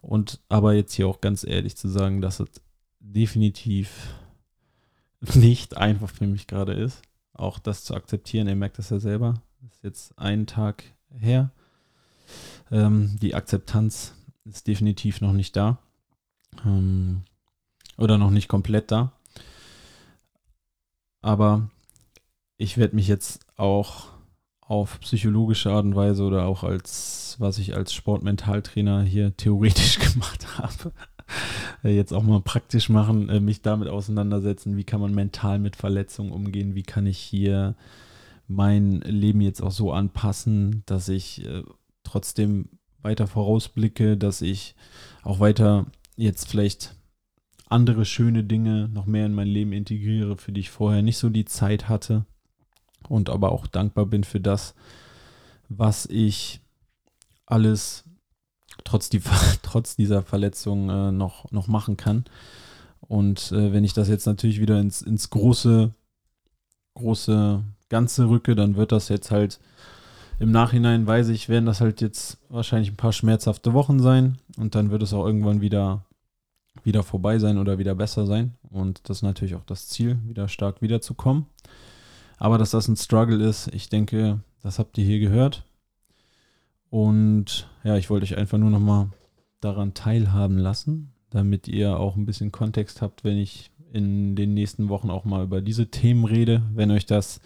Und 0.00 0.40
aber 0.48 0.74
jetzt 0.74 0.94
hier 0.94 1.08
auch 1.08 1.20
ganz 1.20 1.44
ehrlich 1.44 1.76
zu 1.76 1.88
sagen, 1.88 2.20
dass 2.20 2.40
es 2.40 2.48
definitiv 3.00 4.14
nicht 5.34 5.76
einfach 5.76 6.10
für 6.10 6.26
mich 6.26 6.46
gerade 6.46 6.72
ist. 6.72 7.02
Auch 7.32 7.58
das 7.58 7.84
zu 7.84 7.94
akzeptieren. 7.94 8.48
Ihr 8.48 8.56
merkt 8.56 8.78
das 8.78 8.90
ja 8.90 8.98
selber. 8.98 9.34
Ist 9.66 9.82
jetzt 9.82 10.18
ein 10.18 10.46
Tag 10.46 10.84
her. 11.10 11.50
Ähm, 12.70 13.18
die 13.20 13.34
Akzeptanz 13.34 14.14
ist 14.44 14.66
definitiv 14.66 15.20
noch 15.20 15.32
nicht 15.32 15.56
da. 15.56 15.78
Ähm, 16.64 17.22
oder 17.96 18.18
noch 18.18 18.30
nicht 18.30 18.48
komplett 18.48 18.90
da. 18.90 19.12
Aber 21.22 21.68
ich 22.56 22.78
werde 22.78 22.94
mich 22.94 23.08
jetzt 23.08 23.40
auch 23.56 24.06
auf 24.60 25.00
psychologische 25.00 25.70
Art 25.70 25.84
und 25.84 25.96
Weise 25.96 26.22
oder 26.22 26.44
auch 26.44 26.62
als, 26.62 27.36
was 27.38 27.58
ich 27.58 27.74
als 27.74 27.92
Sportmentaltrainer 27.92 29.02
hier 29.02 29.34
theoretisch 29.36 29.98
gemacht 29.98 30.58
habe, 30.58 30.92
äh, 31.82 31.94
jetzt 31.94 32.12
auch 32.12 32.22
mal 32.22 32.40
praktisch 32.40 32.88
machen, 32.88 33.28
äh, 33.28 33.40
mich 33.40 33.62
damit 33.62 33.88
auseinandersetzen, 33.88 34.76
wie 34.76 34.84
kann 34.84 35.00
man 35.00 35.14
mental 35.14 35.58
mit 35.58 35.74
Verletzungen 35.74 36.32
umgehen, 36.32 36.74
wie 36.74 36.82
kann 36.82 37.06
ich 37.06 37.18
hier 37.18 37.74
mein 38.48 39.00
Leben 39.02 39.40
jetzt 39.40 39.62
auch 39.62 39.70
so 39.70 39.92
anpassen, 39.92 40.82
dass 40.86 41.08
ich 41.08 41.44
äh, 41.44 41.62
trotzdem 42.02 42.70
weiter 43.02 43.26
vorausblicke, 43.26 44.16
dass 44.16 44.42
ich 44.42 44.74
auch 45.22 45.38
weiter 45.38 45.86
jetzt 46.16 46.48
vielleicht 46.48 46.96
andere 47.66 48.04
schöne 48.04 48.44
Dinge 48.44 48.88
noch 48.88 49.06
mehr 49.06 49.26
in 49.26 49.34
mein 49.34 49.46
Leben 49.46 49.72
integriere, 49.72 50.36
für 50.36 50.52
die 50.52 50.60
ich 50.60 50.70
vorher 50.70 51.02
nicht 51.02 51.18
so 51.18 51.28
die 51.28 51.44
Zeit 51.44 51.88
hatte 51.88 52.24
und 53.08 53.28
aber 53.28 53.52
auch 53.52 53.66
dankbar 53.66 54.06
bin 54.06 54.24
für 54.24 54.40
das, 54.40 54.74
was 55.68 56.06
ich 56.06 56.60
alles 57.44 58.04
trotz, 58.84 59.10
die, 59.10 59.20
trotz 59.62 59.96
dieser 59.96 60.22
Verletzung 60.22 60.88
äh, 60.88 61.12
noch, 61.12 61.50
noch 61.52 61.66
machen 61.66 61.96
kann. 61.98 62.24
Und 63.00 63.52
äh, 63.52 63.72
wenn 63.72 63.84
ich 63.84 63.92
das 63.92 64.08
jetzt 64.08 64.26
natürlich 64.26 64.60
wieder 64.60 64.80
ins, 64.80 65.02
ins 65.02 65.30
große, 65.30 65.92
große 66.94 67.62
Ganze 67.88 68.28
rücke, 68.28 68.54
dann 68.54 68.76
wird 68.76 68.92
das 68.92 69.08
jetzt 69.08 69.30
halt 69.30 69.60
im 70.40 70.52
Nachhinein 70.52 71.06
weiß 71.06 71.28
ich, 71.28 71.48
werden 71.48 71.66
das 71.66 71.80
halt 71.80 72.00
jetzt 72.00 72.38
wahrscheinlich 72.48 72.92
ein 72.92 72.96
paar 72.96 73.12
schmerzhafte 73.12 73.72
Wochen 73.72 73.98
sein 73.98 74.38
und 74.56 74.74
dann 74.74 74.90
wird 74.90 75.02
es 75.02 75.12
auch 75.12 75.26
irgendwann 75.26 75.60
wieder, 75.60 76.04
wieder 76.84 77.02
vorbei 77.02 77.38
sein 77.38 77.58
oder 77.58 77.78
wieder 77.78 77.96
besser 77.96 78.24
sein. 78.24 78.54
Und 78.70 79.08
das 79.08 79.18
ist 79.18 79.22
natürlich 79.22 79.56
auch 79.56 79.64
das 79.64 79.88
Ziel, 79.88 80.18
wieder 80.26 80.48
stark 80.48 80.80
wiederzukommen. 80.80 81.46
Aber 82.36 82.56
dass 82.56 82.70
das 82.70 82.86
ein 82.86 82.96
Struggle 82.96 83.44
ist, 83.44 83.68
ich 83.74 83.88
denke, 83.88 84.38
das 84.62 84.78
habt 84.78 84.96
ihr 84.96 85.04
hier 85.04 85.18
gehört. 85.18 85.64
Und 86.88 87.68
ja, 87.82 87.96
ich 87.96 88.08
wollte 88.08 88.24
euch 88.24 88.36
einfach 88.36 88.58
nur 88.58 88.70
nochmal 88.70 89.08
daran 89.60 89.92
teilhaben 89.92 90.56
lassen, 90.56 91.12
damit 91.30 91.66
ihr 91.66 91.98
auch 91.98 92.14
ein 92.14 92.26
bisschen 92.26 92.52
Kontext 92.52 93.02
habt, 93.02 93.24
wenn 93.24 93.36
ich 93.36 93.72
in 93.92 94.36
den 94.36 94.54
nächsten 94.54 94.88
Wochen 94.88 95.10
auch 95.10 95.24
mal 95.24 95.42
über 95.42 95.60
diese 95.60 95.90
Themen 95.90 96.24
rede. 96.24 96.62
Wenn 96.74 96.92
euch 96.92 97.06
das 97.06 97.40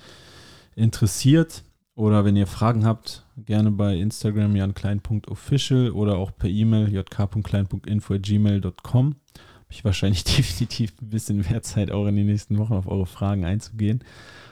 interessiert, 0.75 1.63
oder 1.95 2.25
wenn 2.25 2.37
ihr 2.37 2.47
Fragen 2.47 2.87
habt, 2.87 3.27
gerne 3.37 3.71
bei 3.71 3.95
Instagram 3.97 4.57
janklein.official 4.57 5.91
oder 5.91 6.17
auch 6.17 6.35
per 6.35 6.49
E-Mail 6.49 6.91
jk.klein.info.gmail.com. 6.93 9.07
Habe 9.07 9.17
ich 9.69 9.85
wahrscheinlich 9.85 10.25
definitiv 10.37 10.95
ein 11.03 11.11
bisschen 11.11 11.45
mehr 11.49 11.61
Zeit, 11.63 11.91
auch 11.91 12.07
in 12.07 12.17
den 12.17 12.25
nächsten 12.27 12.57
Wochen 12.59 12.73
auf 12.73 12.87
eure 12.87 13.05
Fragen 13.07 13.45
einzugehen. 13.45 14.03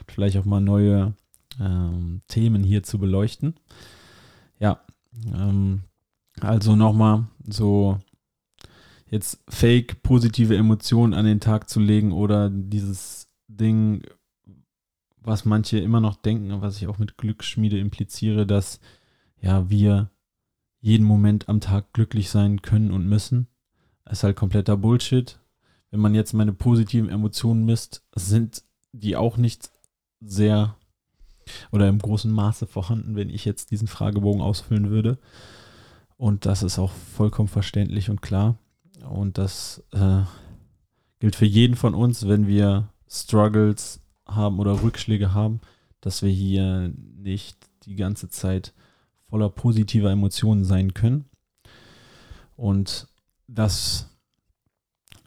Vielleicht 0.06 0.36
auch 0.36 0.44
mal 0.44 0.60
neue 0.60 1.14
ähm, 1.58 2.20
Themen 2.28 2.62
hier 2.62 2.82
zu 2.82 2.98
beleuchten. 2.98 3.54
Ja, 4.58 4.80
ähm, 5.32 5.84
also 6.40 6.76
nochmal 6.76 7.24
so 7.48 7.98
jetzt 9.06 9.42
fake 9.48 10.02
positive 10.02 10.54
Emotionen 10.56 11.14
an 11.14 11.24
den 11.24 11.40
Tag 11.40 11.70
zu 11.70 11.80
legen 11.80 12.12
oder 12.12 12.50
dieses 12.50 13.30
Ding 13.48 14.02
was 15.22 15.44
manche 15.44 15.78
immer 15.78 16.00
noch 16.00 16.16
denken, 16.16 16.60
was 16.60 16.76
ich 16.76 16.86
auch 16.88 16.98
mit 16.98 17.16
Glücksschmiede 17.16 17.78
impliziere, 17.78 18.46
dass 18.46 18.80
ja 19.40 19.68
wir 19.70 20.10
jeden 20.80 21.06
Moment 21.06 21.48
am 21.48 21.60
Tag 21.60 21.92
glücklich 21.92 22.30
sein 22.30 22.62
können 22.62 22.90
und 22.90 23.06
müssen. 23.06 23.48
Das 24.04 24.18
ist 24.18 24.24
halt 24.24 24.36
kompletter 24.36 24.76
Bullshit. 24.76 25.38
Wenn 25.90 26.00
man 26.00 26.14
jetzt 26.14 26.32
meine 26.32 26.52
positiven 26.52 27.10
Emotionen 27.10 27.64
misst, 27.64 28.04
sind 28.14 28.64
die 28.92 29.16
auch 29.16 29.36
nicht 29.36 29.70
sehr 30.20 30.76
oder 31.72 31.88
im 31.88 31.98
großen 31.98 32.30
Maße 32.30 32.66
vorhanden, 32.66 33.16
wenn 33.16 33.30
ich 33.30 33.44
jetzt 33.44 33.70
diesen 33.70 33.88
Fragebogen 33.88 34.40
ausfüllen 34.40 34.90
würde. 34.90 35.18
Und 36.16 36.46
das 36.46 36.62
ist 36.62 36.78
auch 36.78 36.92
vollkommen 36.92 37.48
verständlich 37.48 38.10
und 38.10 38.22
klar. 38.22 38.56
Und 39.08 39.38
das 39.38 39.82
äh, 39.92 40.22
gilt 41.18 41.34
für 41.34 41.46
jeden 41.46 41.76
von 41.76 41.94
uns, 41.94 42.28
wenn 42.28 42.46
wir 42.46 42.88
Struggles 43.08 44.00
haben 44.34 44.58
oder 44.58 44.82
Rückschläge 44.82 45.34
haben, 45.34 45.60
dass 46.00 46.22
wir 46.22 46.30
hier 46.30 46.92
nicht 47.16 47.56
die 47.84 47.96
ganze 47.96 48.28
Zeit 48.28 48.72
voller 49.28 49.48
positiver 49.48 50.10
Emotionen 50.10 50.64
sein 50.64 50.94
können. 50.94 51.24
Und 52.56 53.08
das 53.46 54.10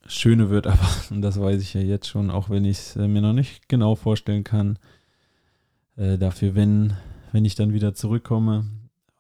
Schöne 0.06 0.50
wird 0.50 0.68
aber, 0.68 0.88
und 1.10 1.22
das 1.22 1.40
weiß 1.40 1.62
ich 1.62 1.74
ja 1.74 1.82
jetzt 1.82 2.08
schon, 2.08 2.30
auch 2.30 2.50
wenn 2.50 2.66
ich 2.66 2.78
es 2.78 2.96
äh, 2.96 3.08
mir 3.08 3.22
noch 3.22 3.34
nicht 3.34 3.70
genau 3.70 3.96
vorstellen 3.96 4.44
kann, 4.44 4.78
äh, 5.96 6.18
dafür, 6.18 6.56
wenn, 6.56 6.94
wenn 7.32 7.46
ich 7.46 7.56
dann 7.56 7.74
wieder 7.74 7.94
zurückkomme, 7.94 8.66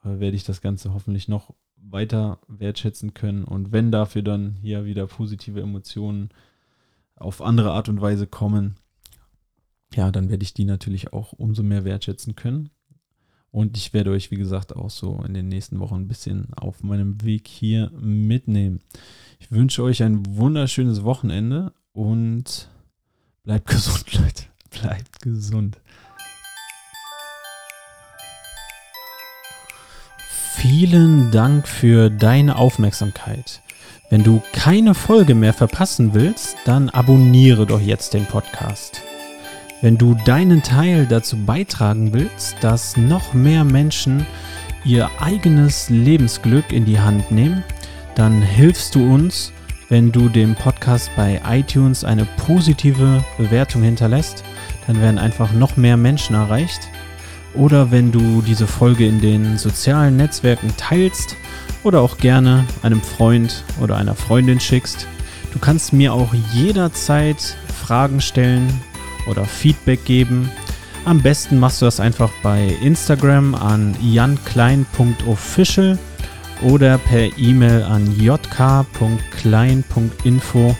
äh, 0.04 0.20
werde 0.20 0.36
ich 0.36 0.44
das 0.44 0.62
Ganze 0.62 0.94
hoffentlich 0.94 1.28
noch 1.28 1.54
weiter 1.76 2.40
wertschätzen 2.48 3.14
können. 3.14 3.44
Und 3.44 3.72
wenn 3.72 3.92
dafür 3.92 4.22
dann 4.22 4.58
hier 4.62 4.86
wieder 4.86 5.08
positive 5.08 5.62
Emotionen 5.62 6.30
auf 7.16 7.42
andere 7.42 7.72
Art 7.72 7.90
und 7.90 8.02
Weise 8.02 8.28
kommen, 8.28 8.76
ja, 9.96 10.12
dann 10.12 10.30
werde 10.30 10.44
ich 10.44 10.54
die 10.54 10.66
natürlich 10.66 11.14
auch 11.14 11.34
umso 11.34 11.64
mehr 11.64 11.86
wertschätzen 11.86 12.36
können. 12.36 12.70
Und 13.52 13.78
ich 13.78 13.94
werde 13.94 14.10
euch, 14.10 14.32
wie 14.32 14.38
gesagt, 14.38 14.76
auch 14.76 14.90
so 14.90 15.22
in 15.28 15.36
den 15.36 15.48
nächsten 15.48 15.80
Wochen 15.80 15.96
ein 15.96 16.08
bisschen 16.08 16.52
auf 16.56 16.82
meinem 16.82 17.24
Weg 17.24 17.48
hier 17.48 17.92
mitnehmen. 17.92 18.82
Ich 19.40 19.52
wünsche 19.52 19.84
euch 19.84 20.02
ein 20.02 20.26
wunderschönes 20.38 21.04
Wochenende 21.04 21.72
und 21.92 22.70
bleibt 23.44 23.68
gesund, 23.68 24.12
Leute. 24.20 24.46
Bleibt 24.72 25.22
gesund. 25.22 25.80
Vielen 30.56 31.30
Dank 31.30 31.68
für 31.68 32.10
deine 32.10 32.56
Aufmerksamkeit. 32.56 33.62
Wenn 34.10 34.24
du 34.24 34.42
keine 34.54 34.96
Folge 34.96 35.36
mehr 35.36 35.54
verpassen 35.54 36.14
willst, 36.14 36.56
dann 36.66 36.90
abonniere 36.90 37.66
doch 37.68 37.82
jetzt 37.82 38.14
den 38.14 38.26
Podcast. 38.26 39.04
Wenn 39.84 39.98
du 39.98 40.14
deinen 40.14 40.64
Teil 40.64 41.06
dazu 41.06 41.36
beitragen 41.36 42.14
willst, 42.14 42.56
dass 42.62 42.96
noch 42.96 43.34
mehr 43.34 43.66
Menschen 43.66 44.26
ihr 44.86 45.10
eigenes 45.20 45.90
Lebensglück 45.90 46.72
in 46.72 46.86
die 46.86 47.02
Hand 47.02 47.32
nehmen, 47.32 47.66
dann 48.16 48.42
hilfst 48.42 48.96
du 48.96 49.14
uns, 49.14 49.52
wenn 49.90 50.10
du 50.10 50.30
dem 50.30 50.56
Podcast 50.56 51.12
bei 51.18 51.42
iTunes 51.46 52.06
eine 52.06 52.26
positive 52.48 53.26
Bewertung 53.38 53.84
hinterlässt. 53.84 54.46
Dann 54.88 55.02
werden 55.02 55.18
einfach 55.18 55.52
noch 55.52 55.76
mehr 55.76 55.98
Menschen 55.98 56.38
erreicht. 56.38 56.88
Oder 57.54 57.92
wenn 57.92 58.10
du 58.10 58.42
diese 58.42 58.68
Folge 58.68 59.06
in 59.06 59.20
den 59.20 59.58
sozialen 59.58 60.16
Netzwerken 60.16 60.74
teilst 60.78 61.36
oder 61.84 62.00
auch 62.00 62.20
gerne 62.20 62.64
einem 62.84 63.02
Freund 63.02 63.66
oder 63.82 63.98
einer 63.98 64.16
Freundin 64.16 64.62
schickst. 64.62 65.08
Du 65.52 65.60
kannst 65.60 65.92
mir 65.92 66.14
auch 66.14 66.34
jederzeit 66.54 67.58
Fragen 67.86 68.22
stellen, 68.22 68.70
oder 69.28 69.46
Feedback 69.46 70.04
geben. 70.06 70.50
Am 71.06 71.22
besten 71.22 71.60
machst 71.60 71.82
du 71.82 71.86
das 71.86 72.00
einfach 72.00 72.32
bei 72.42 72.78
Instagram 72.82 73.56
an 73.56 73.94
janklein.official 74.02 76.00
oder 76.62 76.98
per 76.98 77.38
E-Mail 77.38 77.84
an 77.84 78.16
jk.klein.info 78.18 80.76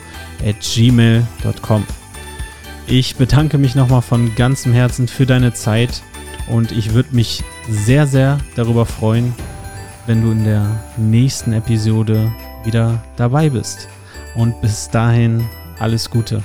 at 0.46 0.56
gmail.com. 0.62 1.84
Ich 2.88 3.16
bedanke 3.16 3.58
mich 3.58 3.76
nochmal 3.76 4.02
von 4.02 4.36
ganzem 4.36 4.74
Herzen 4.74 5.08
für 5.08 5.26
deine 5.26 5.54
Zeit 5.54 6.02
und 6.48 6.72
ich 6.72 6.94
würde 6.94 7.16
mich 7.16 7.44
sehr, 7.70 8.08
sehr 8.08 8.40
darüber 8.56 8.86
freuen, 8.86 9.34
wenn 10.06 10.22
du 10.22 10.32
in 10.32 10.44
der 10.44 10.66
nächsten 10.98 11.54
Episode 11.54 12.32
wieder 12.66 13.02
dabei 13.16 13.50
bist. 13.50 13.88
Und 14.36 14.60
bis 14.62 14.90
dahin 14.90 15.46
alles 15.80 16.10
Gute. 16.10 16.44